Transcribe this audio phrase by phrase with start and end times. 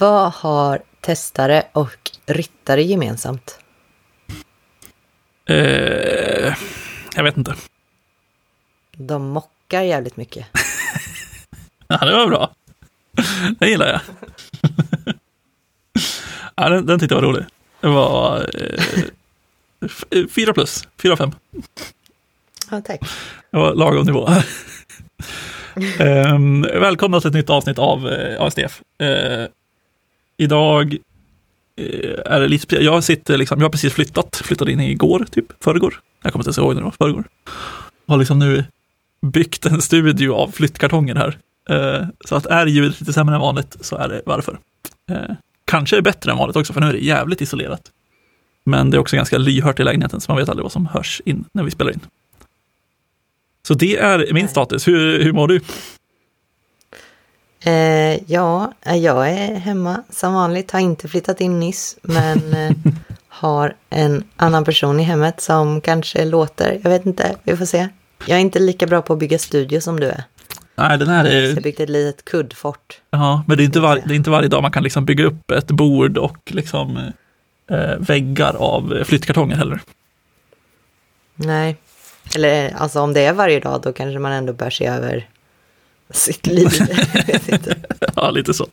[0.00, 3.58] Vad har testare och ryttare gemensamt?
[5.46, 6.54] Eh,
[7.14, 7.54] jag vet inte.
[8.96, 10.46] De mockar jävligt mycket.
[11.90, 12.50] Ja, det var bra.
[13.58, 14.00] Det gillar jag.
[16.54, 17.44] ja, den, den tyckte jag var rolig.
[17.80, 18.50] Det var
[20.10, 21.30] eh, fyra plus, fyra fem.
[22.70, 23.00] Ja, tack.
[23.50, 24.28] Det var lagom nivå.
[26.00, 28.82] um, välkomna till ett nytt avsnitt av uh, ASDF.
[29.02, 29.46] Uh,
[30.38, 30.96] idag
[31.80, 35.64] uh, är det lite, jag sitter liksom, jag har precis flyttat, flyttade in igår, typ
[35.64, 36.00] förrgår.
[36.22, 37.24] Jag kommer inte ihåg när det var, förrgår.
[38.06, 38.64] Och har liksom nu
[39.26, 41.38] byggt en studio av flyttkartonger här.
[41.70, 44.58] Uh, så att är ljudet lite sämre än vanligt så är det varför.
[45.10, 47.90] Uh, kanske är bättre än vanligt också, för nu är det jävligt isolerat.
[48.64, 51.22] Men det är också ganska lyhört i lägenheten, så man vet aldrig vad som hörs
[51.24, 52.00] in när vi spelar in.
[53.62, 54.88] Så det är min status.
[54.88, 55.60] Hur, hur mår du?
[57.64, 60.70] Eh, ja, jag är hemma som vanligt.
[60.70, 62.70] Har inte flyttat in nyss, men eh,
[63.28, 66.80] har en annan person i hemmet som kanske låter.
[66.82, 67.88] Jag vet inte, vi får se.
[68.26, 70.24] Jag är inte lika bra på att bygga studio som du är.
[70.74, 71.54] Nej, den här är...
[71.54, 73.00] Jag byggde ett litet kuddfort.
[73.10, 75.24] Ja, men det är inte, var, det är inte varje dag man kan liksom bygga
[75.24, 76.96] upp ett bord och liksom
[77.70, 79.80] eh, väggar av flyttkartonger heller.
[81.34, 81.76] Nej,
[82.34, 85.28] eller alltså om det är varje dag då kanske man ändå bör se över
[86.10, 86.68] sitt liv.
[88.16, 88.66] ja, lite så.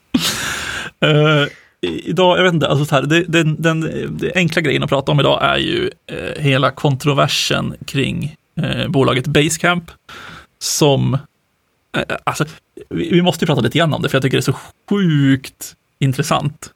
[1.05, 1.47] Uh,
[1.81, 5.11] idag, jag vet inte, alltså så här, det, den, den, den enkla grejen att prata
[5.11, 9.91] om idag är ju uh, hela kontroversen kring uh, bolaget Basecamp.
[10.59, 11.17] Som,
[12.23, 12.45] alltså,
[12.89, 14.59] vi, vi, måste ju prata lite grann om det, för jag tycker det är så
[14.89, 16.71] sjukt intressant.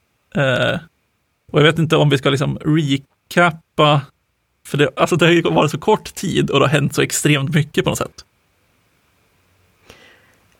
[1.51, 4.01] och jag vet inte om vi ska liksom recappa
[4.69, 7.01] för det, alltså det har ju varit så kort tid och det har hänt så
[7.01, 8.25] extremt mycket på något sätt.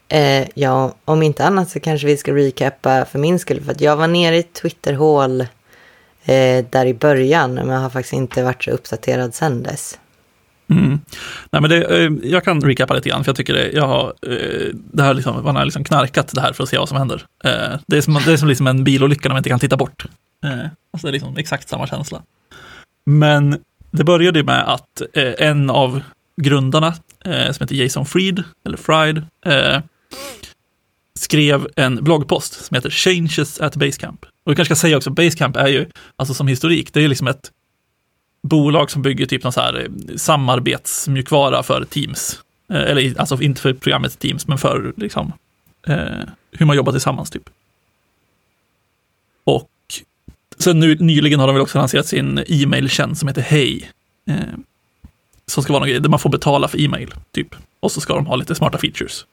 [0.09, 3.61] Eh, ja, om inte annat så kanske vi ska recappa för min skull.
[3.61, 5.41] För att jag var nere i Twitterhål
[6.25, 9.99] eh, där i början, men jag har faktiskt inte varit så uppdaterad sedan dess.
[10.69, 10.99] Mm.
[11.51, 14.13] Nej, men det, eh, jag kan recappa lite grann, för jag tycker det, jag har,
[14.27, 16.97] eh, det här liksom, man har liksom knarkat det här för att se vad som
[16.97, 17.25] händer.
[17.43, 19.77] Eh, det är som, det är som liksom en bilolycka när man inte kan titta
[19.77, 20.05] bort.
[20.43, 20.59] Eh,
[20.93, 22.21] alltså det är liksom exakt samma känsla.
[23.05, 23.57] Men
[23.91, 26.01] det började med att eh, en av
[26.41, 26.93] grundarna,
[27.25, 29.81] eh, som heter Jason Fried, eller Fried, eh,
[31.15, 34.25] skrev en bloggpost som heter Changes at Basecamp.
[34.43, 37.07] Och vi kanske ska säga också, Basecamp är ju, alltså som historik, det är ju
[37.07, 37.51] liksom ett
[38.41, 42.39] bolag som bygger typ någon så här eh, samarbetsmjukvara för Teams.
[42.69, 45.33] Eh, eller alltså inte för programmet Teams, men för liksom
[45.87, 47.49] eh, hur man jobbar tillsammans typ.
[49.43, 49.69] Och
[50.59, 53.91] Sen nu, nyligen har de väl också lanserat sin e-mail-tjänst som heter Hej.
[54.27, 54.35] Eh,
[55.45, 57.55] som ska vara någon grej där man får betala för e-mail, typ.
[57.79, 59.25] Och så ska de ha lite smarta features.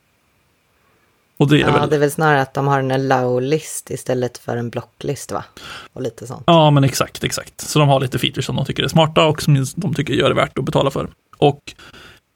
[1.38, 1.90] Och det är ja, väl...
[1.90, 5.44] det är väl snarare att de har en allow-list istället för en blocklist, va?
[5.92, 6.42] Och lite sånt.
[6.46, 7.60] Ja, men exakt, exakt.
[7.60, 10.28] Så de har lite features som de tycker är smarta och som de tycker gör
[10.28, 11.08] det värt att betala för.
[11.38, 11.60] Och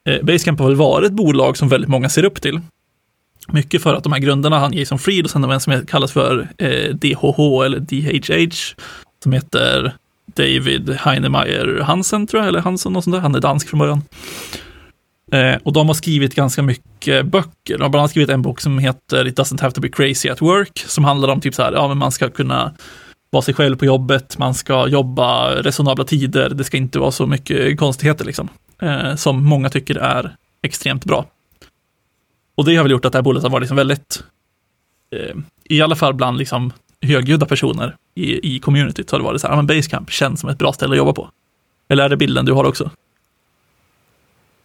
[0.09, 2.59] eh, Basecamp har väl varit ett bolag som väldigt många ser upp till.
[3.47, 6.49] Mycket för att de här grundarna, han Jason Fried och sen en som kallas för
[6.57, 8.53] eh, DHH eller DHH,
[9.23, 9.95] som heter
[10.25, 13.21] David Heinemeier Hansen tror jag, eller Hansen och sånt där.
[13.21, 14.01] Han är dansk från början.
[15.31, 17.77] Eh, och de har skrivit ganska mycket böcker.
[17.77, 20.29] De har bland annat skrivit en bok som heter It doesn't have to be crazy
[20.29, 22.73] at work, som handlar om typ så här, ja men man ska kunna
[23.29, 27.27] vara sig själv på jobbet, man ska jobba resonabla tider, det ska inte vara så
[27.27, 28.49] mycket konstigheter liksom.
[28.81, 31.25] Eh, som många tycker är extremt bra.
[32.55, 34.23] Och det har väl gjort att det här bolaget har varit liksom väldigt,
[35.15, 39.41] eh, i alla fall bland liksom högljudda personer i, i communityt, så har det varit
[39.41, 41.29] så här, ja men Basecamp känns som ett bra ställe att jobba på.
[41.89, 42.91] Eller är det bilden du har också?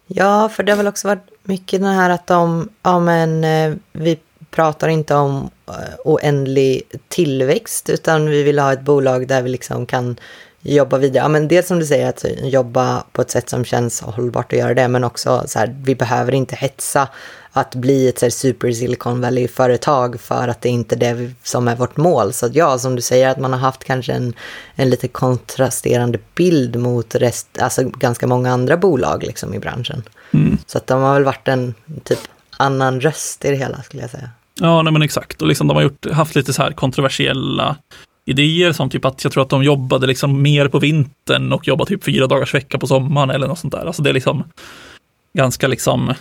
[0.06, 3.74] Ja, för det har väl också varit mycket den här att de, ja men eh,
[3.92, 4.18] vi
[4.50, 9.86] pratar inte om eh, oändlig tillväxt, utan vi vill ha ett bolag där vi liksom
[9.86, 10.16] kan
[10.60, 11.24] jobba vidare.
[11.24, 14.58] Ja, men dels som du säger, att jobba på ett sätt som känns hållbart att
[14.58, 17.08] göra det, men också så här, vi behöver inte hetsa
[17.56, 21.68] att bli ett så här, super Silicon Valley-företag för att det är inte det som
[21.68, 22.32] är vårt mål.
[22.32, 24.34] Så ja, som du säger, att man har haft kanske en,
[24.74, 30.02] en lite kontrasterande bild mot rest, alltså ganska många andra bolag liksom i branschen.
[30.30, 30.58] Mm.
[30.66, 32.18] Så att de har väl varit en typ
[32.56, 34.30] annan röst i det hela, skulle jag säga.
[34.60, 35.42] Ja, nej men exakt.
[35.42, 37.76] Och liksom de har gjort, haft lite så här kontroversiella
[38.24, 41.88] idéer som typ att jag tror att de jobbade liksom mer på vintern och jobbade
[41.88, 43.86] typ fyra dagars vecka på sommaren eller något sånt där.
[43.86, 44.44] Alltså det är liksom
[45.32, 46.14] ganska liksom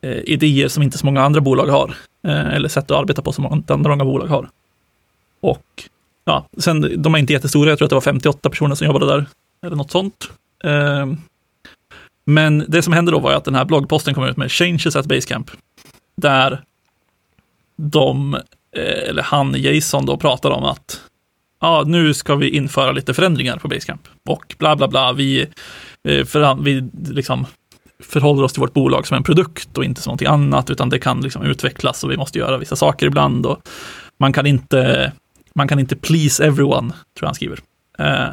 [0.00, 1.94] Eh, idéer som inte så många andra bolag har.
[2.26, 4.48] Eh, eller sätt att arbeta på som inte andra många bolag har.
[5.40, 5.84] Och
[6.24, 9.06] ja, sen de är inte jättestora, jag tror att det var 58 personer som jobbade
[9.06, 9.26] där.
[9.66, 10.30] Eller något sånt.
[10.64, 11.06] Eh,
[12.24, 15.06] men det som hände då var att den här bloggposten kom ut med Changes at
[15.06, 15.50] Basecamp.
[16.16, 16.62] Där
[17.76, 18.34] de
[18.76, 21.00] eh, eller han, Jason då, pratar om att
[21.60, 25.12] ja, nu ska vi införa lite förändringar på Basecamp och bla bla bla.
[25.12, 25.46] Vi,
[26.08, 27.46] eh, för, vi liksom
[28.02, 30.98] förhåller oss till vårt bolag som en produkt och inte som någonting annat, utan det
[30.98, 33.46] kan liksom utvecklas och vi måste göra vissa saker ibland.
[33.46, 33.58] Och
[34.18, 35.12] man kan inte,
[35.54, 37.58] man kan inte please everyone, tror jag han skriver.
[37.98, 38.28] Eh,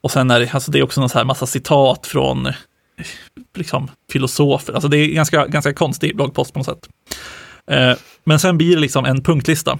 [0.00, 2.48] och sen är det, alltså det är också någon så här massa citat från
[3.54, 4.72] liksom, filosofer.
[4.72, 6.88] Alltså det är ganska, ganska konstig bloggpost på något sätt.
[7.66, 7.92] Eh,
[8.24, 9.78] men sen blir det liksom en punktlista.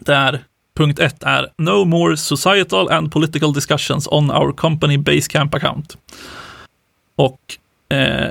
[0.00, 0.44] Där
[0.76, 5.96] punkt ett är No more societal and political discussions on our company Basecamp account.
[7.16, 7.38] Och
[7.92, 8.30] eh,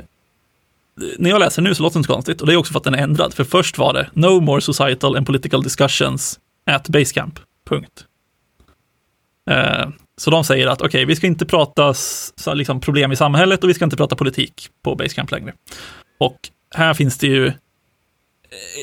[1.18, 2.84] när jag läser nu så låter det inte konstigt och det är också för att
[2.84, 3.34] den är ändrad.
[3.34, 7.38] För först var det No more societal and political discussions at Basecamp.
[7.68, 8.04] Punkt.
[9.50, 13.16] Eh, så de säger att okej, okay, vi ska inte prata så, liksom, problem i
[13.16, 15.52] samhället och vi ska inte prata politik på Basecamp längre.
[16.18, 16.38] Och
[16.74, 17.52] här finns det ju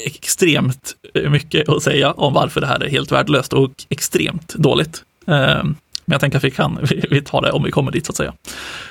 [0.05, 0.95] extremt
[1.29, 5.03] mycket att säga om varför det här är helt värdelöst och extremt dåligt.
[5.27, 5.63] Eh,
[6.09, 6.79] men jag tänker att vi kan,
[7.09, 8.33] vi tar det om vi kommer dit så att säga.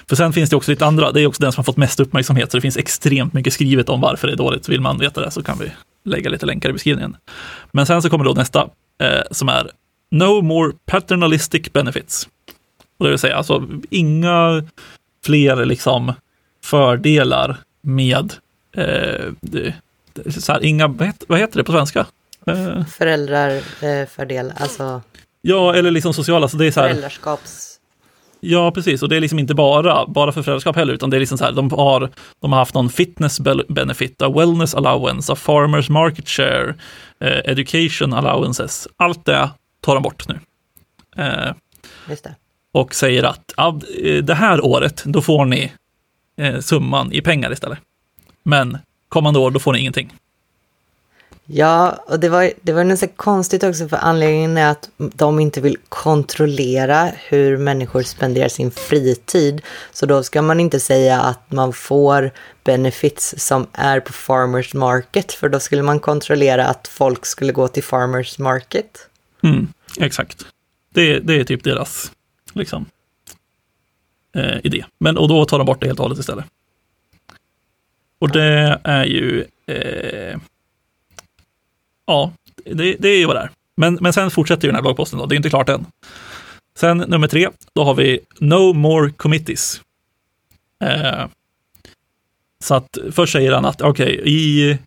[0.08, 2.00] För sen finns det också lite andra, det är också den som har fått mest
[2.00, 4.68] uppmärksamhet, så det finns extremt mycket skrivet om varför det är dåligt.
[4.68, 5.72] Vill man veta det så kan vi
[6.04, 7.16] lägga lite länkar i beskrivningen.
[7.72, 8.68] Men sen så kommer då nästa,
[9.02, 9.70] eh, som är
[10.10, 12.28] No more paternalistic benefits.
[12.98, 14.64] Och det vill säga alltså inga
[15.24, 16.12] fler liksom
[16.64, 18.32] fördelar med
[18.76, 19.74] eh, det,
[20.28, 22.06] så här, inga, vad heter, vad heter, det på svenska?
[22.46, 22.84] Eh.
[22.84, 25.02] Föräldrarfördel, alltså.
[25.40, 26.88] Ja, eller liksom sociala, så det är så här.
[26.88, 27.78] Föräldraskaps.
[28.40, 29.02] Ja, precis.
[29.02, 31.44] Och det är liksom inte bara, bara för föräldraskap heller, utan det är liksom så
[31.44, 36.28] här, de har, de har haft någon fitness benefit, a wellness allowance, a farmers market
[36.28, 36.74] share,
[37.20, 38.88] eh, education allowances.
[38.96, 39.50] Allt det
[39.80, 40.40] tar de bort nu.
[41.16, 41.52] Eh.
[42.72, 45.72] Och säger att ja, eh, det här året, då får ni
[46.36, 47.78] eh, summan i pengar istället.
[48.42, 50.12] Men kommande år, då får ni ingenting.
[51.50, 55.60] Ja, och det var, det var nästan konstigt också för anledningen är att de inte
[55.60, 59.62] vill kontrollera hur människor spenderar sin fritid.
[59.92, 62.30] Så då ska man inte säga att man får
[62.64, 67.68] benefits som är på farmers market, för då skulle man kontrollera att folk skulle gå
[67.68, 69.08] till farmers market.
[69.42, 69.68] Mm,
[70.00, 70.46] exakt.
[70.94, 72.12] Det, det är typ deras
[72.52, 72.86] liksom,
[74.36, 74.84] eh, idé.
[74.98, 76.44] Men, och då tar de bort det helt och hållet istället.
[78.18, 80.40] Och det är ju eh,
[82.08, 82.32] ja,
[82.64, 83.50] det, det är ju vad det är.
[83.76, 85.86] Men, men sen fortsätter ju den här bloggposten då, det är inte klart än.
[86.78, 89.80] Sen nummer tre, då har vi No More Committees.
[90.84, 91.26] Eh,
[92.64, 94.78] så att först säger han att okej, okay,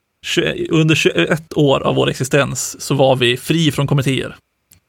[0.70, 4.36] under 21 år av vår existens så var vi fri från kommittéer.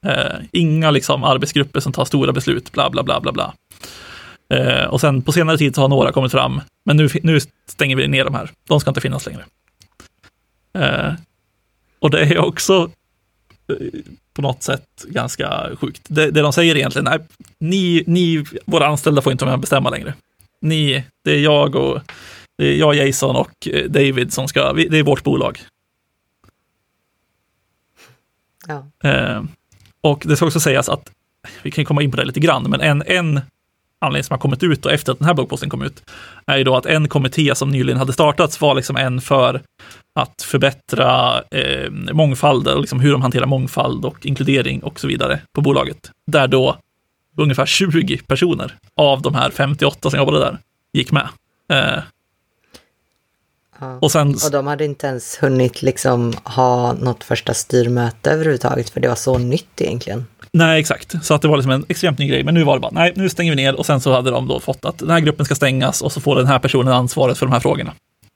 [0.07, 3.55] Eh, inga liksom arbetsgrupper som tar stora beslut, bla bla bla bla bla.
[4.49, 7.39] Eh, och sen på senare tid så har några kommit fram, men nu, nu
[7.69, 8.51] stänger vi ner de här.
[8.69, 9.45] De ska inte finnas längre.
[10.79, 11.13] Eh,
[12.03, 12.91] och det är också
[13.69, 14.01] eh,
[14.35, 16.03] på något sätt ganska sjukt.
[16.09, 17.21] Det, det de säger egentligen är,
[17.59, 20.15] ni, ni, våra anställda får inte vara med och bestämma längre.
[20.61, 22.01] Ni, det är jag och
[22.59, 25.61] det är jag, Jason och eh, David som ska, det är vårt bolag.
[28.69, 29.09] Ja.
[29.11, 29.43] Eh,
[30.01, 31.11] och det ska också sägas att,
[31.63, 33.41] vi kan komma in på det lite grann, men en, en
[33.99, 36.03] anledning som har kommit ut och efter att den här bloggposten kom ut,
[36.47, 39.63] är ju då att en kommitté som nyligen hade startats var liksom en för
[40.15, 45.61] att förbättra eh, mångfald, liksom hur de hanterar mångfald och inkludering och så vidare på
[45.61, 46.11] bolaget.
[46.27, 46.77] Där då
[47.37, 50.59] ungefär 20 personer av de här 58 som jobbade där
[50.93, 51.29] gick med.
[51.73, 52.03] Eh,
[53.81, 53.99] ja.
[54.01, 59.01] och, sen, och de hade inte ens hunnit liksom ha något första styrmöte överhuvudtaget, för
[59.01, 60.27] det var så nytt egentligen.
[60.53, 61.25] Nej, exakt.
[61.25, 62.45] Så att det var liksom en extremt ny grej.
[62.45, 64.49] Men nu var det bara, nej, nu stänger vi ner och sen så hade de
[64.49, 67.39] då fått att den här gruppen ska stängas och så får den här personen ansvaret
[67.39, 67.95] för de här frågorna.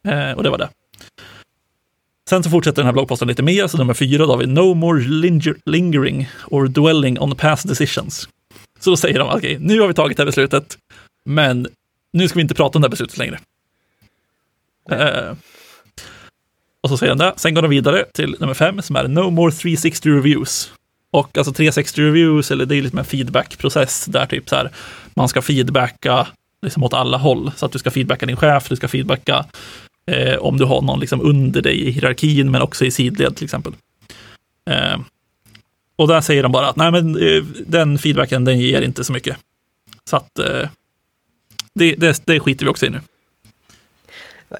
[0.09, 0.68] Eh, och det var det.
[2.28, 4.75] Sen så fortsätter den här bloggposten lite mer, så nummer fyra då har vi No
[4.75, 8.28] more linger lingering or dwelling on past decisions.
[8.80, 10.78] Så då säger de, okej, okay, nu har vi tagit det här beslutet,
[11.25, 11.68] men
[12.12, 13.38] nu ska vi inte prata om det här beslutet längre.
[14.90, 15.37] Eh,
[16.80, 17.35] och så säger de det.
[17.37, 20.73] Sen går de vidare till nummer fem som är No more 360 reviews.
[21.11, 24.71] Och alltså 360 reviews, eller det är lite mer feedback-process där typ så här,
[25.14, 26.26] man ska feedbacka
[26.62, 27.52] liksom åt alla håll.
[27.56, 29.45] Så att du ska feedbacka din chef, du ska feedbacka
[30.06, 33.44] eh, om du har någon liksom under dig i hierarkin, men också i sidled till
[33.44, 33.72] exempel.
[34.70, 35.00] Eh,
[35.96, 39.12] och där säger de bara att nej, men eh, den feedbacken, den ger inte så
[39.12, 39.36] mycket.
[40.04, 40.68] Så att eh,
[41.75, 43.00] det, det, det skiter vi också i nu.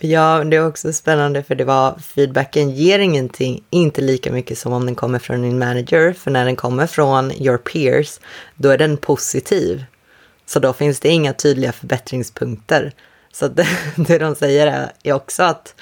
[0.01, 4.73] Ja, det är också spännande för det var feedbacken ger ingenting, inte lika mycket som
[4.73, 6.13] om den kommer från din manager.
[6.13, 8.21] För när den kommer från your peers,
[8.55, 9.85] då är den positiv.
[10.47, 12.93] Så då finns det inga tydliga förbättringspunkter.
[13.39, 13.67] Så det,
[13.97, 15.75] det de säger är, också att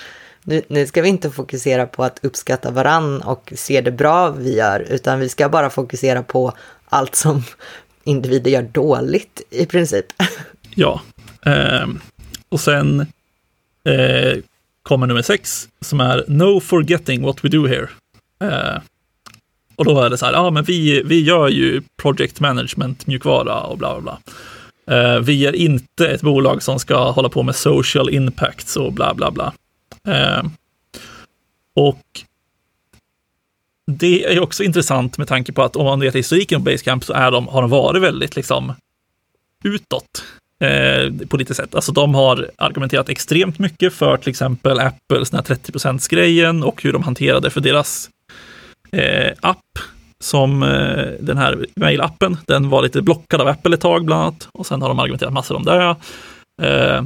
[0.43, 4.57] nu, nu ska vi inte fokusera på att uppskatta varann och se det bra vi
[4.57, 6.53] gör, utan vi ska bara fokusera på
[6.89, 7.43] allt som
[8.05, 10.07] individer gör dåligt i princip.
[10.77, 11.01] Ja,
[11.47, 11.87] eh,
[12.49, 13.01] och sen
[13.85, 14.39] eh,
[14.83, 17.89] kommer nummer sex som är No forgetting what we do here.
[18.41, 18.83] Eh,
[19.77, 23.61] och då är det så här, ja men vi, vi gör ju project management, mjukvara
[23.61, 24.19] och bla bla bla.
[24.91, 29.15] Uh, vi är inte ett bolag som ska hålla på med social impacts och bla
[29.15, 29.53] bla bla.
[30.09, 30.51] Uh,
[31.75, 32.25] och
[33.87, 37.13] det är också intressant med tanke på att om man vet historiken på Basecamp så
[37.13, 38.73] är de, har de varit väldigt liksom
[39.65, 40.25] utåt
[40.61, 41.75] eh, på lite sätt.
[41.75, 47.03] Alltså de har argumenterat extremt mycket för till exempel Apples 30% grejen och hur de
[47.03, 48.11] hanterade för deras
[48.93, 49.79] eh, app
[50.21, 52.37] som eh, den här mailappen.
[52.47, 55.33] Den var lite blockad av Apple ett tag bland annat och sen har de argumenterat
[55.33, 55.97] massor om det.
[56.63, 57.03] Eh,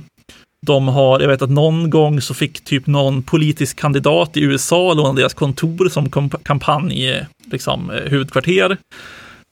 [0.67, 4.95] de har, jag vet att någon gång så fick typ någon politisk kandidat i USA
[4.95, 8.77] låna deras kontor som kampanj, liksom eh, huvudkvarter.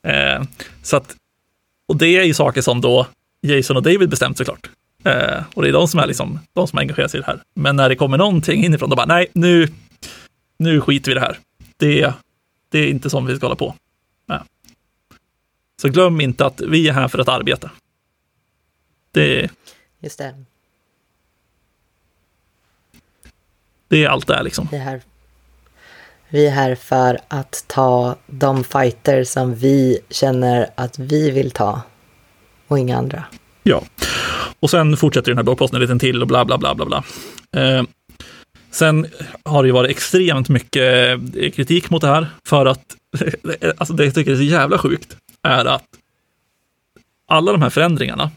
[0.07, 0.43] Eh,
[0.83, 1.17] så att,
[1.89, 3.07] och det är ju saker som då
[3.43, 4.71] Jason och David bestämt såklart.
[5.05, 7.41] Eh, och det är de som är liksom, de som engagerar sig i det här.
[7.55, 9.69] Men när det kommer någonting inifrån, då bara nej, nu,
[10.59, 11.39] nu skiter vi i det här.
[11.77, 12.13] Det,
[12.69, 13.75] det är inte som vi ska hålla på.
[14.27, 14.41] Nej.
[15.83, 17.71] Så glöm inte att vi är här för att arbeta.
[19.11, 19.51] Det,
[20.01, 20.45] Just det.
[23.89, 24.69] Det är allt det är liksom.
[24.71, 25.03] Vi är, här,
[26.29, 31.83] vi är här för att ta de fighter som vi känner att vi vill ta
[32.67, 33.25] och inga andra.
[33.63, 33.83] Ja,
[34.61, 37.05] och sen fortsätter den här bloggposten en liten till och bla bla bla bla bla.
[37.53, 37.83] Eh,
[38.77, 39.07] sen
[39.45, 42.97] har det ju varit extremt mycket eh, kritik mot det här för att,
[43.77, 45.85] alltså det jag tycker är så jävla sjukt är att
[47.29, 48.31] alla de här förändringarna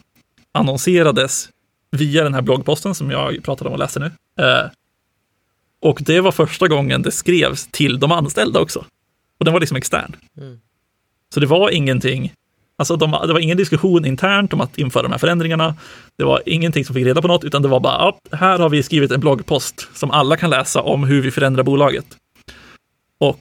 [0.51, 1.49] annonserades
[1.91, 4.11] via den här bloggposten som jag pratade om och läste nu.
[4.45, 4.69] Eh,
[5.81, 8.85] och det var första gången det skrevs till de anställda också.
[9.37, 10.15] Och den var liksom extern.
[10.37, 10.59] Mm.
[11.33, 12.33] Så det var ingenting,
[12.79, 15.75] alltså de, det var ingen diskussion internt om att införa de här förändringarna.
[16.17, 18.69] Det var ingenting som fick reda på något, utan det var bara, ja, här har
[18.69, 22.05] vi skrivit en bloggpost som alla kan läsa om hur vi förändrar bolaget.
[23.17, 23.39] Och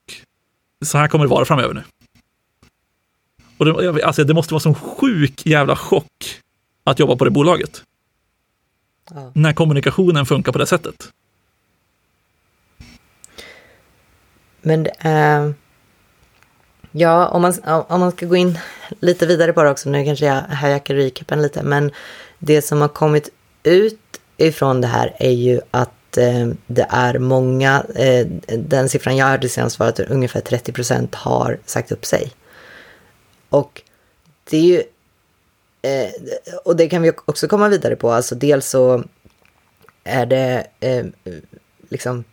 [0.85, 1.83] så här kommer det vara framöver nu.
[3.57, 6.41] Och det, alltså, det måste vara sån sjuk jävla chock
[6.85, 7.83] att jobba på det bolaget.
[9.11, 9.33] Ja.
[9.35, 11.11] När kommunikationen funkar på det sättet.
[14.63, 15.55] Men det är...
[16.93, 18.59] Ja, om man, om man ska gå in
[19.01, 21.91] lite vidare på det också, nu kanske jag hajackar recapen lite, men
[22.39, 23.31] det som har kommit
[23.63, 28.27] ut ifrån det här är ju att eh, det är många, eh,
[28.59, 32.33] den siffran jag hörde senast var att ungefär 30 procent har sagt upp sig.
[33.49, 33.83] Och
[34.51, 34.83] det är ju,
[35.83, 36.11] eh,
[36.65, 39.05] och det kan vi också komma vidare på, alltså dels så
[40.05, 41.07] är det eh,
[41.89, 42.25] liksom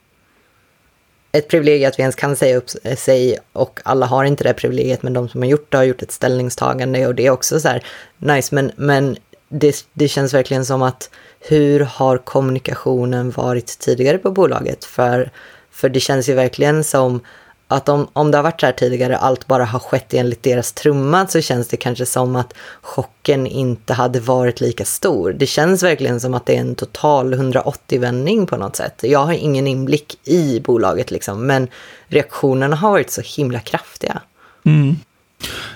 [1.38, 5.04] ett privilegium att vi ens kan säga upp sig och alla har inte det privilegiet
[5.04, 7.68] men de som har gjort det har gjort ett ställningstagande och det är också så
[7.68, 7.84] här
[8.18, 9.18] nice men, men
[9.50, 14.86] det, det känns verkligen som att hur har kommunikationen varit tidigare på bolaget?
[14.86, 15.32] För,
[15.72, 17.22] för det känns ju verkligen som
[17.67, 20.74] att om, om det har varit så här tidigare, allt bara har skett enligt deras
[20.74, 25.34] trumma, så känns det kanske som att chocken inte hade varit lika stor.
[25.34, 29.00] Det känns verkligen som att det är en total 180-vändning på något sätt.
[29.03, 31.67] Jag har ingen inblick i bolaget liksom, men
[32.07, 34.22] reaktionerna har varit så himla kraftiga.
[34.63, 34.95] Mm.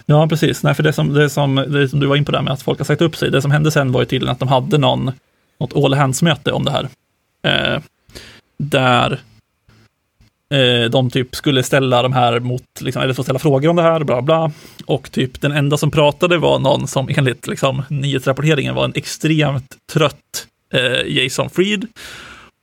[0.05, 0.63] Ja, precis.
[0.63, 2.61] Nej, för det som, det, som, det som du var in på där med att
[2.61, 4.77] folk har sagt upp sig, det som hände sen var ju tydligen att de hade
[4.77, 5.11] någon,
[5.59, 6.89] något all hands-möte om det här.
[7.43, 7.81] Eh,
[8.57, 9.19] där
[10.53, 13.81] Eh, de typ skulle ställa de här mot, liksom, eller få ställa frågor om det
[13.81, 14.51] här, bla bla.
[14.85, 19.75] Och typ den enda som pratade var någon som enligt liksom, nyhetsrapporteringen var en extremt
[19.93, 21.87] trött eh, Jason Fried.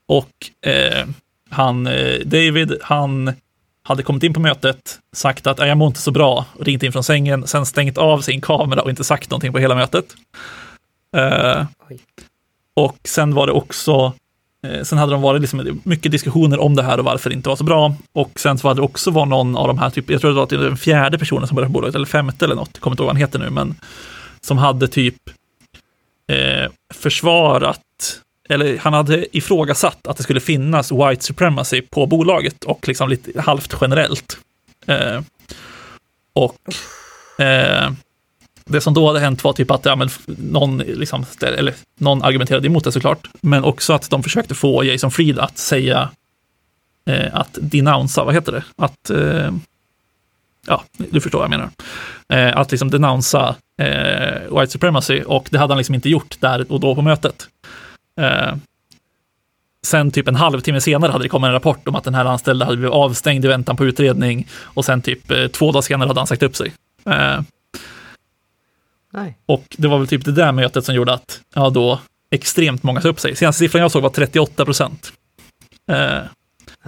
[0.09, 1.07] Och eh,
[1.51, 3.33] han, eh, David, han
[3.83, 7.05] hade kommit in på mötet, sagt att jag mår inte så bra, ringt in från
[7.05, 10.07] sängen, sen stängt av sin kamera och inte sagt någonting på hela mötet.
[11.17, 11.65] Eh,
[12.75, 14.13] och sen var det också
[14.71, 17.49] Eh, sen hade de varit liksom mycket diskussioner om det här och varför det inte
[17.49, 17.95] var så bra.
[18.13, 20.57] Och sen så hade det också var någon av de här, typ, jag tror det
[20.57, 23.03] var den fjärde personen som började på bolaget, eller femte eller något, jag kommer inte
[23.03, 23.75] ihåg vad han heter nu, men
[24.41, 25.17] som hade typ
[26.33, 27.81] eh, försvarat,
[28.49, 33.41] eller han hade ifrågasatt att det skulle finnas white supremacy på bolaget och liksom lite
[33.41, 34.39] halvt generellt.
[34.87, 35.21] Eh,
[36.33, 36.59] och
[37.45, 37.91] eh,
[38.71, 42.67] det som då hade hänt var typ att ja, men någon, liksom, eller, någon argumenterade
[42.67, 46.11] emot det såklart, men också att de försökte få Jason Fried att säga
[47.07, 48.65] eh, att denounsa, vad heter det?
[48.77, 49.51] Att, eh,
[50.67, 51.71] ja, du förstår vad jag menar.
[52.29, 56.73] Eh, att liksom denounsa eh, white supremacy och det hade han liksom inte gjort där
[56.73, 57.49] och då på mötet.
[58.21, 58.55] Eh,
[59.87, 62.65] sen typ en halvtimme senare hade det kommit en rapport om att den här anställda
[62.65, 66.21] hade blivit avstängd i väntan på utredning och sen typ eh, två dagar senare hade
[66.21, 66.73] han sagt upp sig.
[67.05, 67.41] Eh,
[69.17, 69.39] Eh, Nej.
[69.47, 73.01] och det var väl typ det där mötet som gjorde att, ja då, extremt många
[73.01, 73.37] sa upp sig.
[73.37, 75.13] Senaste siffran jag såg var 38 procent.
[75.91, 76.19] Eh,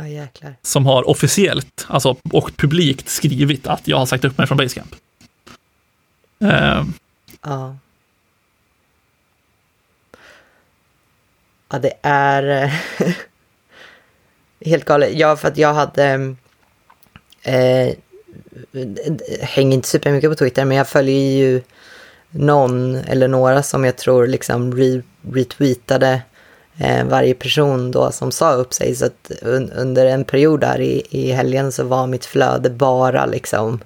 [0.00, 0.28] Ja,
[0.62, 4.94] som har officiellt, alltså och publikt skrivit att jag har sagt upp mig från Basecamp.
[6.40, 6.84] Eh,
[7.42, 7.76] Ja.
[11.70, 12.70] Ja, det är eh,
[14.66, 15.10] helt galet.
[15.14, 16.34] Ja, för att jag hade...
[17.42, 17.94] Eh,
[19.40, 21.62] hänger inte supermycket på Twitter, men jag följer ju
[22.30, 26.22] någon eller några som jag tror liksom re retweetade
[26.78, 28.94] eh, varje person då som sa upp sig.
[28.94, 33.26] Så att un under en period där i, i helgen så var mitt flöde bara
[33.26, 33.80] liksom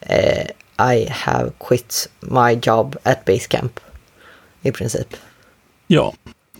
[0.00, 0.46] eh,
[0.94, 3.80] I have quit my job at Basecamp.
[4.62, 5.08] I princip.
[5.86, 6.12] Ja,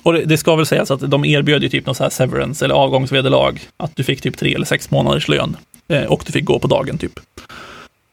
[0.02, 2.64] och det, det ska väl sägas att de erbjöd ju typ någon så här severance
[2.64, 3.60] eller avgångsvederlag.
[3.76, 5.56] Att du fick typ tre eller sex månaders lön
[5.88, 7.12] eh, och du fick gå på dagen typ.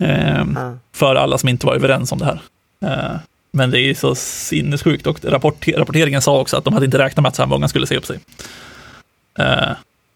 [0.04, 0.78] Eh, Ja.
[0.94, 2.42] För alla som inte var överens om det här.
[2.82, 3.16] Eh,
[3.52, 7.24] men det är så sinnessjukt och rapport, rapporteringen sa också att de hade inte räknat
[7.24, 8.20] med att så här många skulle se upp sig.
[9.40, 9.72] Eh,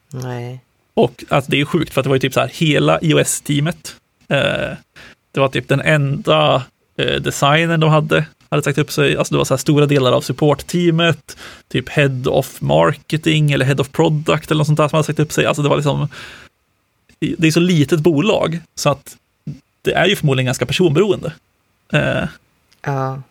[0.10, 0.60] Nej.
[0.94, 3.96] och att det är sjukt för att det var ju typ så här hela iOS-teamet.
[4.28, 4.78] Eh,
[5.32, 6.64] det var typ den enda
[7.22, 9.18] designen de hade, hade sagt upp sig.
[9.18, 11.38] Alltså det var så här stora delar av support-teamet,
[11.68, 15.20] typ head of marketing eller head of product eller något sånt där som hade sagt
[15.20, 15.46] upp sig.
[15.46, 16.08] Alltså det var liksom,
[17.20, 19.18] det är så litet bolag så att
[19.82, 21.34] det är ju förmodligen ganska personberoende.
[21.94, 22.24] Eh,
[22.82, 23.22] Ja.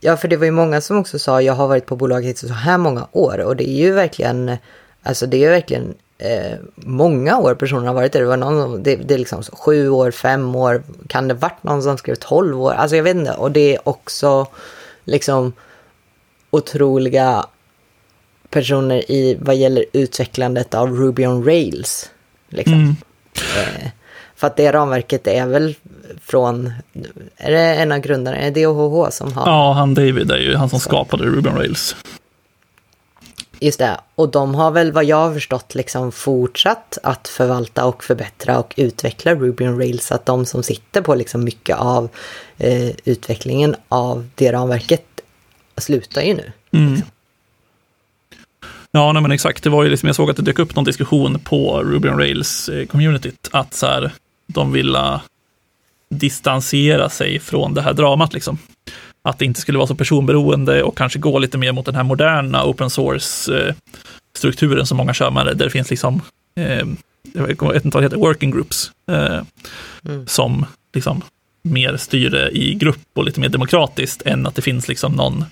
[0.00, 2.48] Ja, för det var ju många som också sa jag har varit på bolaget i
[2.48, 4.56] så här många år och det är ju verkligen,
[5.02, 8.20] alltså det är verkligen eh, många år personen har varit där.
[8.20, 11.82] Det var någon, det, det är liksom sju år, fem år, kan det varit någon
[11.82, 12.72] som skrev tolv år?
[12.72, 13.32] Alltså jag vet inte.
[13.32, 14.46] Och det är också
[15.04, 15.52] liksom
[16.50, 17.46] otroliga
[18.50, 22.10] personer i vad gäller utvecklandet av Ruby on Rails.
[22.48, 22.74] Liksom.
[22.74, 22.96] mm.
[23.36, 23.90] Eh,
[24.36, 25.74] för att det ramverket är väl
[26.20, 26.72] från,
[27.36, 29.46] är det en av grundarna, är det DHH som har?
[29.46, 31.96] Ja, han David är ju han som skapade Ruby on Rails.
[33.60, 38.04] Just det, och de har väl vad jag har förstått liksom fortsatt att förvalta och
[38.04, 40.06] förbättra och utveckla Ruby on Rails.
[40.06, 42.08] Så att de som sitter på liksom mycket av
[42.58, 45.04] eh, utvecklingen av det ramverket
[45.76, 46.52] slutar ju nu.
[46.72, 47.02] Mm.
[48.90, 49.62] Ja, nej, men exakt.
[49.62, 52.18] Det var ju liksom, jag såg att det dök upp någon diskussion på Ruby on
[52.18, 54.12] Rails-communityt, att så här,
[54.46, 55.20] de ville
[56.10, 58.32] distansera sig från det här dramat.
[58.34, 58.58] Liksom.
[59.22, 62.02] Att det inte skulle vara så personberoende och kanske gå lite mer mot den här
[62.02, 66.22] moderna open source-strukturen som många kör med, där det finns liksom,
[66.56, 66.86] eh,
[67.32, 69.40] jag vet inte vad det heter, working groups, eh,
[70.08, 70.26] Mm.
[70.26, 71.22] som liksom
[71.62, 75.44] mer styr i grupp och lite mer demokratiskt än att det finns liksom någon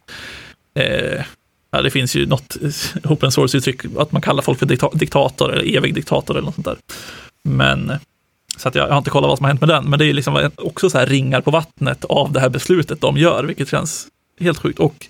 [0.75, 1.23] eh,
[1.71, 2.57] Ja, det finns ju något
[3.05, 6.65] open source-uttryck, att man kallar folk för dikta- diktator eller evig diktator eller något sånt
[6.67, 6.77] där.
[7.45, 7.93] Men,
[8.57, 10.07] så att jag, jag har inte kollat vad som har hänt med den, men det
[10.07, 13.69] är liksom också så här ringar på vattnet av det här beslutet de gör, vilket
[13.69, 14.07] känns
[14.41, 14.79] helt sjukt.
[14.79, 15.07] Och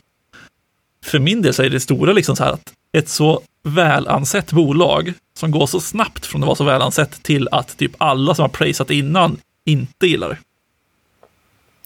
[1.04, 5.12] för min del så är det stora liksom så här att ett så välansett bolag
[5.38, 8.48] som går så snabbt från att vara så välansett till att typ alla som har
[8.48, 10.38] praisat innan inte gillar det.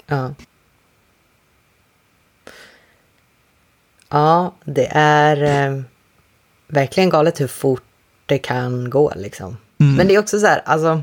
[0.06, 0.34] Ja.
[4.08, 5.82] Ja, det är eh,
[6.68, 7.82] verkligen galet hur fort
[8.26, 9.56] det kan gå liksom.
[9.80, 9.94] Mm.
[9.94, 11.02] Men det är också så här, alltså.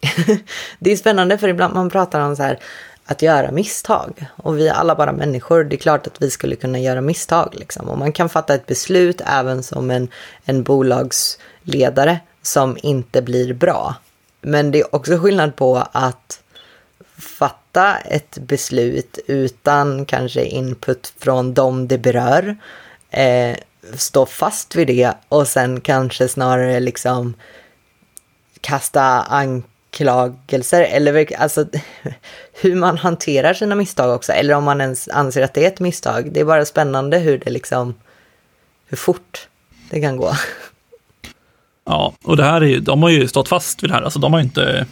[0.78, 2.58] det är spännande för ibland man pratar om så här
[3.06, 4.26] att göra misstag.
[4.36, 5.64] Och vi är alla bara människor.
[5.64, 7.88] Det är klart att vi skulle kunna göra misstag liksom.
[7.88, 10.08] Och man kan fatta ett beslut även som en,
[10.44, 13.94] en bolagsledare som inte blir bra.
[14.40, 16.42] Men det är också skillnad på att
[17.18, 22.56] fatta ett beslut utan kanske input från dem det berör.
[23.10, 23.56] Eh,
[23.94, 27.34] stå fast vid det och sen kanske snarare liksom
[28.60, 29.02] kasta
[30.00, 31.66] anklagelser eller alltså
[32.52, 34.32] hur man hanterar sina misstag också.
[34.32, 36.32] Eller om man ens anser att det är ett misstag.
[36.32, 37.94] Det är bara spännande hur det liksom,
[38.86, 39.48] hur fort
[39.90, 40.32] det kan gå.
[41.88, 44.18] Ja, och det här är ju, de har ju stått fast vid det här, alltså
[44.18, 44.86] de har ju inte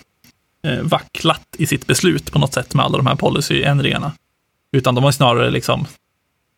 [0.66, 4.12] eh, vacklat i sitt beslut på något sätt med alla de här policyändringarna.
[4.72, 5.86] Utan de har snarare liksom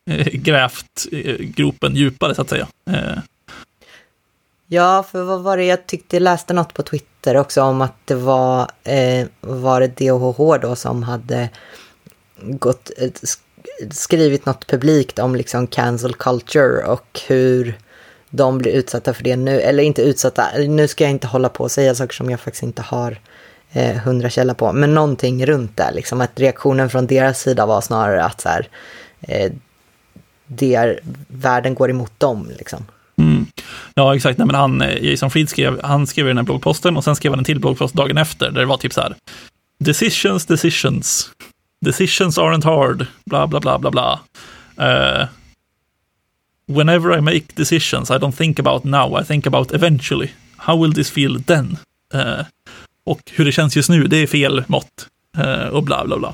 [0.09, 2.67] eh, grävt eh, gropen djupare så att säga.
[2.89, 3.17] Eh,
[4.67, 7.95] Ja, för vad var det jag tyckte, jag läste något på Twitter också om att
[8.05, 11.49] det var, eh, var det DHH då som hade
[12.41, 13.11] gått, eh,
[13.91, 17.77] skrivit något publikt om liksom cancel culture och hur
[18.29, 21.63] de blir utsatta för det nu, eller inte utsatta, nu ska jag inte hålla på
[21.63, 23.19] och säga saker som jag faktiskt inte har
[23.71, 27.81] eh, hundra källa på, men någonting runt det, liksom att reaktionen från deras sida var
[27.81, 28.69] snarare att så här,
[29.21, 29.51] eh,
[30.47, 32.85] det är, världen går emot dem liksom.
[33.97, 34.37] Ja, exakt.
[34.37, 37.31] Nej, men han, eh, Jason Fried skrev, han skrev den här bloggposten och sen skrev
[37.31, 39.15] han en till bloggpost dagen efter där det var typ så här.
[39.79, 41.31] Decisions, decisions.
[41.85, 43.05] Decisions aren't hard.
[43.25, 44.19] Bla, bla, bla, bla, bla.
[44.79, 45.27] Uh,
[46.67, 50.29] whenever I make decisions I don't think about now, I think about eventually.
[50.57, 51.77] How will this feel then?
[52.13, 52.45] Uh,
[53.03, 55.07] och hur det känns just nu, det är fel mått.
[55.37, 56.33] Uh, och bla, bla, bla.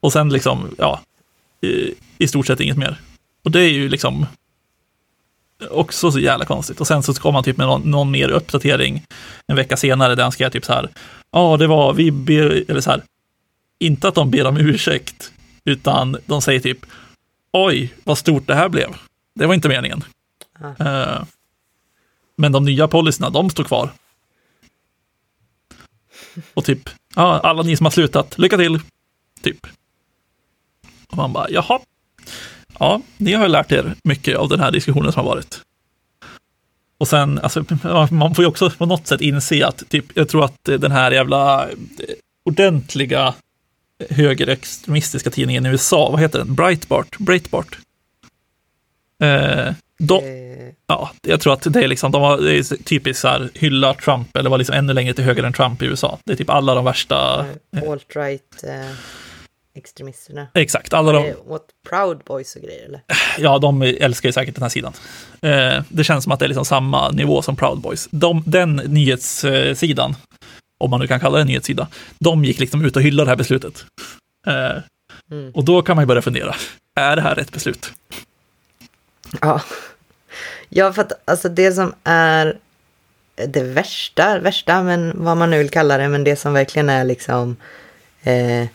[0.00, 1.00] Och sen liksom, ja,
[1.60, 3.00] i, i stort sett inget mer.
[3.44, 4.26] Och det är ju liksom
[5.70, 6.80] också så jävla konstigt.
[6.80, 9.02] Och sen så kom han typ med någon, någon mer uppdatering
[9.46, 10.88] en vecka senare där han skrev typ så här.
[11.30, 13.02] Ja, det var, vi ber, eller så här.
[13.78, 15.32] Inte att de ber om ursäkt,
[15.64, 16.86] utan de säger typ
[17.52, 18.96] oj, vad stort det här blev.
[19.34, 20.04] Det var inte meningen.
[20.80, 21.22] Uh,
[22.36, 23.90] men de nya policyerna, de står kvar.
[26.54, 28.80] Och typ, ja, alla ni som har slutat, lycka till.
[29.42, 29.66] Typ.
[31.08, 31.80] Och man bara, jaha.
[32.78, 35.60] Ja, ni har lärt er mycket av den här diskussionen som har varit.
[36.98, 37.64] Och sen, alltså,
[38.10, 41.10] man får ju också på något sätt inse att, typ, jag tror att den här
[41.10, 41.68] jävla
[42.44, 43.34] ordentliga
[44.10, 46.54] högerextremistiska tidningen i USA, vad heter den?
[46.54, 47.18] Breitbart?
[47.18, 47.78] Breitbart?
[49.22, 50.74] Eh, de, eh.
[50.86, 54.36] Ja, jag tror att det är liksom, de det är typiskt så här, hylla Trump
[54.36, 56.18] eller var liksom ännu längre till höger än Trump i USA.
[56.24, 57.46] Det är typ alla de värsta...
[57.76, 58.96] Eh, alt-right eh,
[59.78, 60.48] extremisterna.
[60.54, 61.34] Exakt, alla de...
[61.46, 63.00] Åt Proud Boys och grejer eller?
[63.38, 64.92] Ja, de älskar ju säkert den här sidan.
[65.42, 68.08] Eh, det känns som att det är liksom samma nivå som Proud Boys.
[68.10, 70.16] De, den nyhetssidan,
[70.78, 71.88] om man nu kan kalla det en nyhetssida,
[72.18, 73.84] de gick liksom ut och hyllade det här beslutet.
[74.46, 74.82] Eh,
[75.30, 75.50] mm.
[75.54, 76.54] Och då kan man ju börja fundera,
[76.94, 77.92] är det här rätt beslut?
[79.40, 79.62] Ja.
[80.68, 82.58] Ja, för att alltså det som är
[83.46, 87.04] det värsta, värsta, men vad man nu vill kalla det, men det som verkligen är
[87.04, 87.56] liksom
[88.22, 88.66] eh,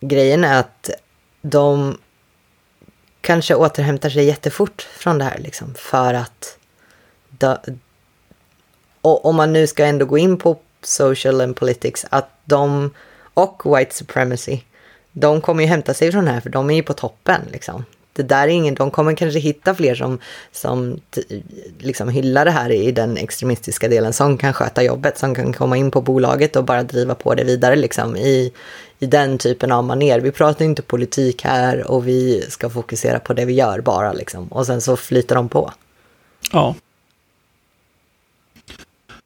[0.00, 0.90] grejen är att
[1.42, 1.98] de
[3.20, 6.58] kanske återhämtar sig jättefort från det här liksom för att
[7.28, 7.62] da,
[9.00, 12.90] och om man nu ska ändå gå in på social and politics att de
[13.34, 14.60] och white supremacy
[15.12, 17.84] de kommer ju hämta sig från det här för de är ju på toppen liksom
[18.12, 20.18] det där är ingen, de kommer kanske hitta fler som,
[20.52, 21.00] som
[21.78, 25.76] liksom hyllar det här i den extremistiska delen, som kan sköta jobbet, som kan komma
[25.76, 28.52] in på bolaget och bara driva på det vidare liksom i,
[28.98, 30.20] i den typen av maner.
[30.20, 34.48] Vi pratar inte politik här och vi ska fokusera på det vi gör bara liksom.
[34.48, 35.72] Och sen så flyter de på.
[36.52, 36.74] Ja.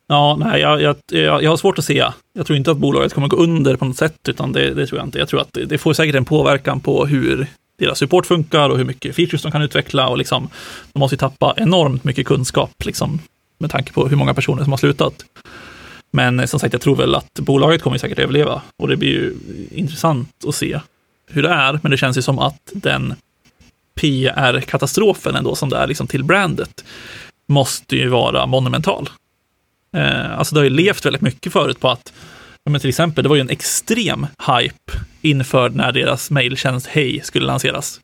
[0.07, 0.97] Ja, nej, jag, jag,
[1.43, 2.05] jag, har svårt att se.
[2.33, 4.99] Jag tror inte att bolaget kommer gå under på något sätt, utan det, det tror
[4.99, 5.19] jag inte.
[5.19, 7.47] Jag tror att det, det får säkert en påverkan på hur
[7.79, 10.49] deras support funkar och hur mycket features de kan utveckla och liksom,
[10.93, 13.21] de måste ju tappa enormt mycket kunskap liksom,
[13.59, 15.25] med tanke på hur många personer som har slutat.
[16.11, 19.09] Men eh, som sagt, jag tror väl att bolaget kommer säkert överleva och det blir
[19.09, 19.35] ju
[19.71, 20.81] intressant att se
[21.31, 21.81] hur det är.
[21.83, 23.15] Men det känns ju som att den
[23.95, 26.85] PR-katastrofen ändå som det är liksom till brandet
[27.49, 29.11] måste ju vara monumental.
[29.97, 32.13] Eh, alltså det har ju levt väldigt mycket förut på att
[32.71, 37.47] men till exempel, det var ju en extrem hype inför när deras mejltjänst Hej skulle
[37.47, 38.01] lanseras.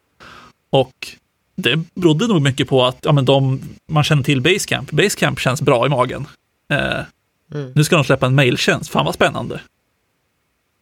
[0.70, 1.16] Och
[1.56, 4.90] det berodde nog mycket på att ja, men de, man känner till Basecamp.
[4.90, 6.26] Basecamp känns bra i magen.
[6.72, 7.00] Eh,
[7.54, 7.72] mm.
[7.74, 9.60] Nu ska de släppa en mejltjänst, fan vad spännande.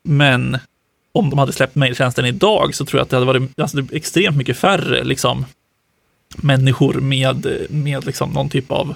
[0.03, 0.59] Men
[1.13, 4.37] om de hade släppt mejltjänsten idag så tror jag att det hade varit alltså, extremt
[4.37, 5.45] mycket färre liksom,
[6.37, 8.95] människor med, med liksom, någon typ av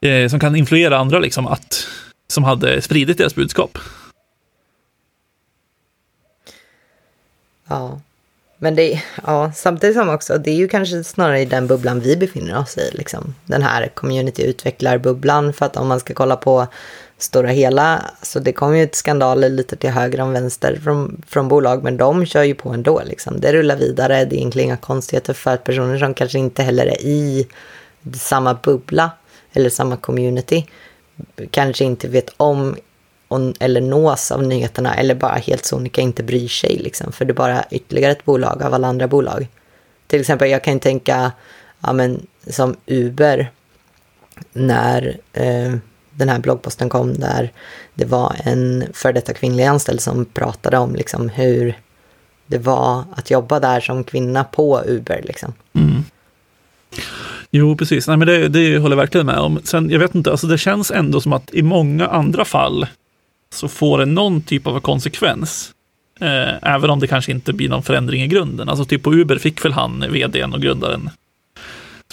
[0.00, 1.88] eh, som kan influera andra liksom, att
[2.28, 3.78] som hade spridit deras budskap.
[7.68, 8.00] Ja,
[8.58, 12.16] men det, ja, samtidigt som också, det är ju kanske snarare i den bubblan vi
[12.16, 13.34] befinner oss i, liksom.
[13.44, 16.66] Den här community utvecklar bubblan för att om man ska kolla på
[17.18, 21.48] stora hela, så det kommer ju ett skandaler lite till höger om vänster från, från
[21.48, 23.40] bolag, men de kör ju på ändå, liksom.
[23.40, 26.86] Det rullar vidare, det är egentligen inga konstigheter för att personer som kanske inte heller
[26.86, 27.46] är i
[28.14, 29.10] samma bubbla
[29.52, 30.66] eller samma community
[31.50, 32.76] kanske inte vet om
[33.60, 37.12] eller nås av nyheterna eller bara helt sonika inte bryr sig liksom.
[37.12, 39.48] För det är bara ytterligare ett bolag av alla andra bolag.
[40.06, 41.32] Till exempel jag kan tänka
[41.80, 43.50] ja, men, som Uber
[44.52, 45.74] när eh,
[46.10, 47.52] den här bloggposten kom där
[47.94, 51.74] det var en för detta kvinnlig anställd som pratade om liksom hur
[52.46, 55.20] det var att jobba där som kvinna på Uber.
[55.24, 55.52] Liksom.
[55.72, 56.04] Mm.
[57.50, 58.08] Jo, precis.
[58.08, 59.60] Nej, men det, det håller jag verkligen med om.
[59.64, 62.86] Sen, jag vet inte, alltså det känns ändå som att i många andra fall
[63.56, 65.72] så får det någon typ av konsekvens.
[66.20, 68.68] Eh, även om det kanske inte blir någon förändring i grunden.
[68.68, 71.10] Alltså typ på Uber fick väl han, vdn och grundaren, som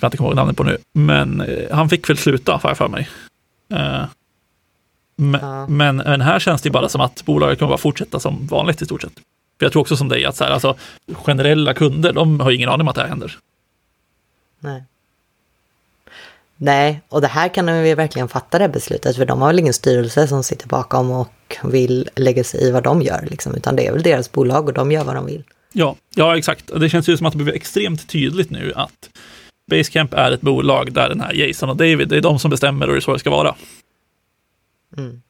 [0.02, 2.78] jag inte kommer ihåg namnet på nu, men eh, han fick väl sluta, har jag
[2.78, 3.10] för mig.
[3.74, 4.06] Eh,
[5.16, 5.68] men, ja.
[5.68, 8.86] men, men, här känns det bara som att bolaget kommer bara fortsätta som vanligt i
[8.86, 9.14] stort sett.
[9.60, 10.76] För jag tror också som dig att så här, alltså,
[11.14, 13.38] generella kunder, de har ingen aning om att det här händer.
[14.60, 14.84] Nej.
[16.64, 19.60] Nej, och det här kan de ju verkligen fatta det beslutet, för de har väl
[19.60, 23.76] ingen styrelse som sitter bakom och vill lägga sig i vad de gör, liksom, utan
[23.76, 25.44] det är väl deras bolag och de gör vad de vill.
[25.74, 26.72] Ja, ja exakt.
[26.80, 29.10] Det känns ju som att det blir extremt tydligt nu att
[29.72, 32.88] Basecamp är ett bolag där den här Jason och David, det är de som bestämmer
[32.88, 33.56] och det är så det ska vara.
[34.98, 35.22] Mm.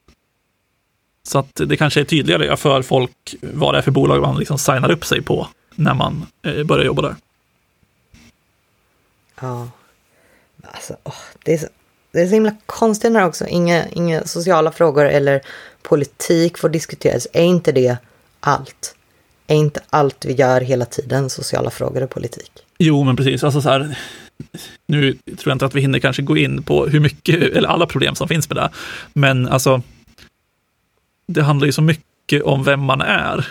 [1.23, 4.57] Så att det kanske är tydligare för folk vad det är för bolag man liksom
[4.57, 7.15] signar upp sig på när man eh, börjar jobba där.
[9.41, 9.67] Ja.
[10.71, 11.67] Alltså, åh, det, är så,
[12.11, 15.41] det är så himla konstigt när också inga, inga sociala frågor eller
[15.81, 17.27] politik får diskuteras.
[17.33, 17.97] Är inte det
[18.39, 18.95] allt?
[19.47, 22.51] Är inte allt vi gör hela tiden sociala frågor och politik?
[22.77, 23.43] Jo, men precis.
[23.43, 23.97] Alltså så här,
[24.87, 27.85] nu tror jag inte att vi hinner kanske gå in på hur mycket, eller alla
[27.85, 28.69] problem som finns med det.
[29.13, 29.81] Men alltså,
[31.27, 33.47] det handlar ju så mycket om vem man är.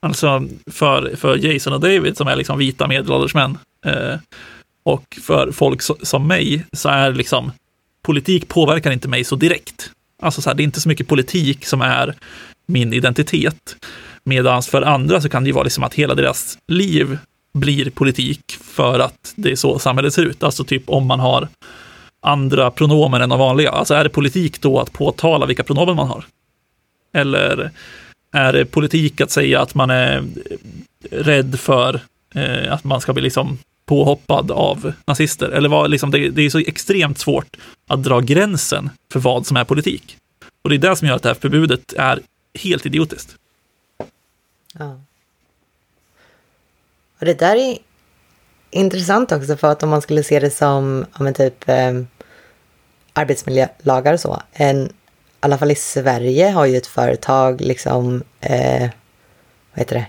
[0.00, 3.58] Alltså för, för Jason och David som är liksom vita medelålders män.
[3.86, 4.18] Eh,
[4.82, 7.52] och för folk som mig så är liksom
[8.02, 9.90] politik påverkar inte mig så direkt.
[10.22, 12.14] Alltså så här, det är inte så mycket politik som är
[12.66, 13.76] min identitet.
[14.24, 17.18] Medan för andra så kan det ju vara liksom att hela deras liv
[17.54, 20.42] blir politik för att det är så samhället ser ut.
[20.42, 21.48] Alltså typ om man har
[22.20, 23.70] andra pronomen än de vanliga.
[23.70, 26.24] Alltså är det politik då att påtala vilka pronomen man har?
[27.12, 27.70] Eller
[28.32, 30.24] är det politik att säga att man är
[31.10, 32.00] rädd för
[32.34, 33.58] eh, att man ska bli liksom
[33.92, 35.48] påhoppad av nazister?
[35.48, 39.56] Eller vad, liksom, det, det, är så extremt svårt att dra gränsen för vad som
[39.56, 40.16] är politik.
[40.62, 42.20] Och det är det som gör att det här förbudet är
[42.54, 43.36] helt idiotiskt.
[44.78, 45.00] Ja.
[47.18, 47.78] Och det där är
[48.70, 51.92] intressant också för att om man skulle se det som, ja men typ eh,
[53.12, 54.42] arbetsmiljölagar och så.
[54.52, 54.90] En, I
[55.40, 58.90] alla fall i Sverige har ju ett företag liksom, eh,
[59.72, 60.06] vad heter det?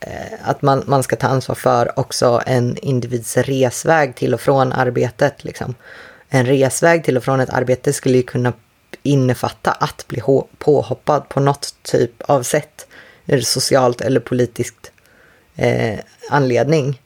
[0.00, 4.72] Eh, att man, man ska ta ansvar för också en individs resväg till och från
[4.72, 5.44] arbetet.
[5.44, 5.74] Liksom.
[6.28, 8.52] En resväg till och från ett arbete skulle ju kunna
[9.02, 10.22] innefatta att bli
[10.58, 12.86] påhoppad på något typ av sätt.
[13.26, 14.92] Eh, socialt eller politiskt
[15.56, 15.98] eh,
[16.30, 17.02] anledning.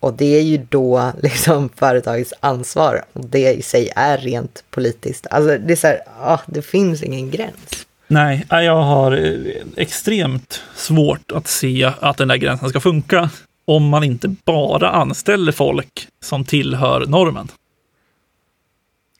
[0.00, 3.04] Och det är ju då liksom företagets ansvar.
[3.12, 5.26] Och det i sig är rent politiskt.
[5.30, 7.86] Alltså det är så här, ah, det finns ingen gräns.
[8.14, 13.30] Nej, jag har eh, extremt svårt att se att den där gränsen ska funka
[13.64, 17.48] om man inte bara anställer folk som tillhör normen.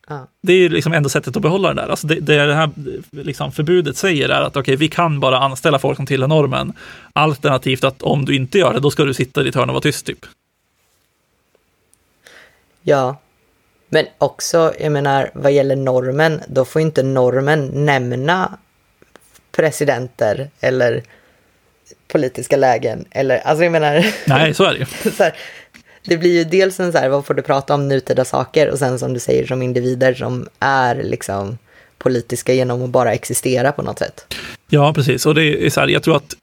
[0.09, 0.26] Ja.
[0.42, 1.88] Det är liksom ändå sättet att behålla det där.
[1.88, 2.70] Alltså det, det, det här
[3.11, 6.72] liksom förbudet säger är att okay, vi kan bara anställa folk som tillhör normen.
[7.12, 9.74] Alternativt att om du inte gör det, då ska du sitta i ditt hörn och
[9.74, 10.26] vara tyst typ.
[12.83, 13.16] Ja,
[13.88, 18.59] men också, jag menar, vad gäller normen, då får inte normen nämna
[19.57, 21.03] presidenter eller
[22.09, 23.05] politiska lägen.
[23.11, 24.07] Eller, alltså jag menar...
[24.27, 24.87] Nej, så är det ju.
[26.05, 28.79] det blir ju dels en så här, vad får du prata om nutida saker och
[28.79, 31.59] sen som du säger som individer som är liksom
[31.99, 34.35] politiska genom att bara existera på något sätt.
[34.69, 35.27] Ja, precis.
[35.27, 36.37] Och det är så här, jag tror att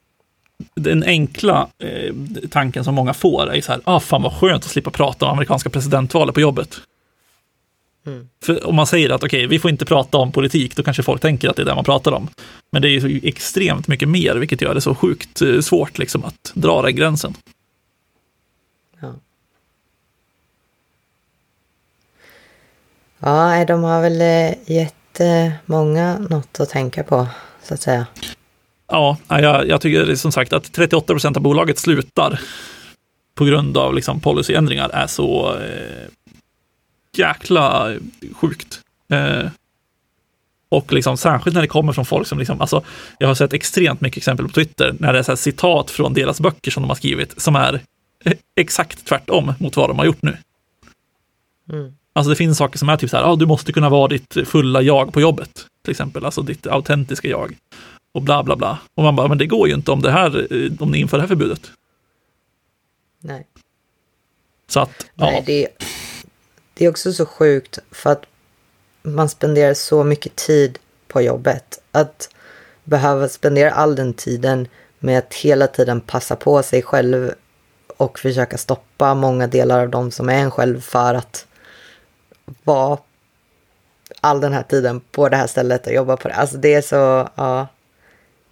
[0.74, 2.14] den enkla eh,
[2.50, 5.32] tanken som många får är så här, ah, fan vad skönt att slippa prata om
[5.32, 6.80] amerikanska presidentvalet på jobbet.
[8.06, 8.28] Mm.
[8.44, 11.02] För om man säger att okej, okay, vi får inte prata om politik, då kanske
[11.02, 12.28] folk tänker att det är det man pratar om.
[12.70, 16.24] Men det är ju extremt mycket mer, vilket gör det så sjukt eh, svårt liksom,
[16.24, 17.34] att dra den gränsen.
[19.00, 19.14] Ja.
[23.18, 27.26] Ja, de har väl eh, jättemånga något att tänka på,
[27.62, 28.06] så att säga.
[28.88, 32.40] Ja, jag, jag tycker som sagt att 38 procent av bolaget slutar
[33.34, 36.08] på grund av liksom policyändringar är så eh,
[37.16, 37.94] jäkla
[38.32, 38.80] sjukt.
[39.08, 39.50] Eh,
[40.68, 42.84] och liksom, särskilt när det kommer från folk som, liksom, alltså,
[43.18, 46.40] jag har sett extremt mycket exempel på Twitter, när det är så citat från deras
[46.40, 47.80] böcker som de har skrivit, som är
[48.56, 50.36] exakt tvärtom mot vad de har gjort nu.
[51.72, 51.92] Mm.
[52.12, 54.36] Alltså det finns saker som är typ så här, ah, du måste kunna vara ditt
[54.46, 57.56] fulla jag på jobbet, till exempel, alltså ditt autentiska jag.
[58.12, 58.78] Och bla bla bla.
[58.94, 60.48] Och man bara, men det går ju inte om det här,
[60.82, 61.70] om ni inför det här förbudet.
[63.20, 63.46] Nej.
[64.66, 65.24] Så att, ja.
[65.24, 65.68] Nej, det,
[66.82, 68.24] det är också så sjukt för att
[69.02, 71.82] man spenderar så mycket tid på jobbet.
[71.92, 72.28] Att
[72.84, 74.68] behöva spendera all den tiden
[74.98, 77.34] med att hela tiden passa på sig själv
[77.96, 81.46] och försöka stoppa många delar av dem som är en själv för att
[82.64, 82.98] vara
[84.20, 86.34] all den här tiden på det här stället och jobba på det.
[86.34, 87.66] Alltså det är så, ja.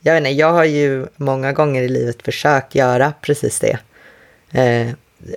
[0.00, 3.78] Jag vet inte, jag har ju många gånger i livet försökt göra precis det.
[4.50, 4.92] Eh,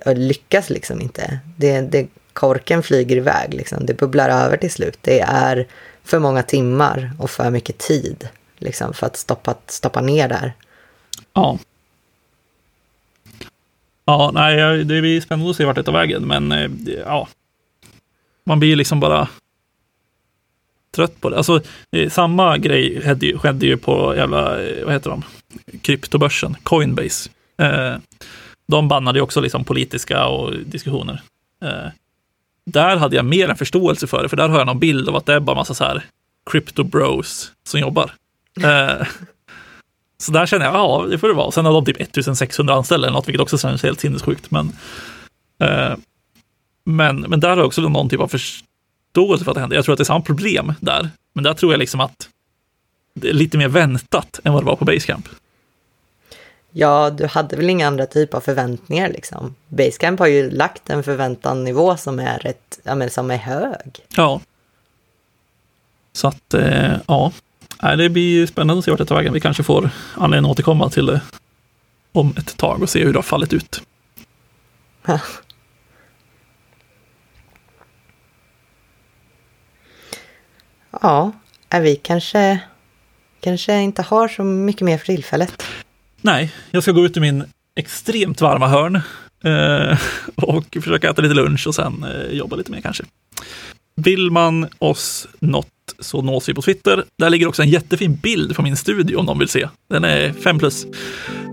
[0.06, 1.38] och lyckas liksom inte.
[1.56, 3.54] Det, det korken flyger iväg.
[3.54, 3.86] Liksom.
[3.86, 4.98] Det bubblar över till slut.
[5.00, 5.66] Det är
[6.04, 10.52] för många timmar och för mycket tid liksom, för att stoppa, stoppa ner där.
[11.32, 11.58] Ja.
[14.04, 16.70] Ja, nej, det blir spännande att se vart det tar vägen, men eh,
[17.04, 17.28] ja.
[18.46, 19.28] Man blir liksom bara
[20.94, 21.36] trött på det.
[21.36, 21.60] Alltså,
[22.10, 25.22] samma grej skedde ju, skedde ju på jävla, eh, vad heter de,
[25.78, 27.30] kryptobörsen, Coinbase.
[27.58, 27.94] Eh,
[28.66, 31.22] de bannade ju också liksom politiska och diskussioner.
[31.62, 31.86] Eh,
[32.66, 35.16] där hade jag mer en förståelse för det, för där har jag någon bild av
[35.16, 36.04] att det är bara massa så här
[36.50, 38.12] crypto bros som jobbar.
[38.62, 39.06] Eh,
[40.18, 41.50] så där känner jag, ja, det får det vara.
[41.50, 44.50] Sen har de typ 1600 anställda eller något, vilket också känns helt sinnessjukt.
[44.50, 44.72] Men,
[45.58, 45.96] eh,
[46.84, 49.76] men, men där har jag också någon typ av förståelse för att det händer.
[49.76, 52.28] Jag tror att det är samma problem där, men där tror jag liksom att
[53.14, 55.28] det är lite mer väntat än vad det var på Basecamp.
[56.76, 59.54] Ja, du hade väl inga andra typer av förväntningar liksom.
[59.68, 64.00] Basecamp har ju lagt en förväntannivå som är rätt, ja men som är hög.
[64.16, 64.40] Ja.
[66.12, 67.32] Så att, eh, ja.
[67.80, 69.32] Det blir spännande att se vart det tar vägen.
[69.32, 71.20] Vi kanske får anledning att återkomma till det
[72.12, 73.82] om ett tag och se hur det har fallit ut.
[81.02, 81.32] Ja,
[81.80, 82.60] vi kanske,
[83.40, 85.62] kanske inte har så mycket mer för tillfället.
[86.24, 87.44] Nej, jag ska gå ut i min
[87.76, 89.00] extremt varma hörn
[89.44, 89.98] eh,
[90.36, 93.04] och försöka äta lite lunch och sen eh, jobba lite mer kanske.
[93.96, 97.04] Vill man oss något så nås vi på Twitter.
[97.18, 99.68] Där ligger också en jättefin bild från min studio om någon vill se.
[99.90, 100.86] Den är 5 plus.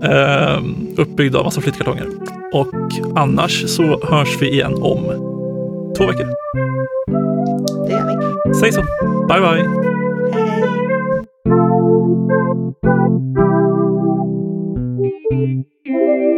[0.02, 0.62] Eh,
[0.96, 2.08] uppbyggd av massa flyttkartonger.
[2.52, 2.74] Och
[3.16, 5.04] annars så hörs vi igen om
[5.98, 6.26] två veckor.
[7.86, 8.54] Det gör vi.
[8.54, 8.82] Säg så.
[9.28, 9.92] Bye, bye.
[10.32, 10.52] Hej.
[15.32, 16.31] Música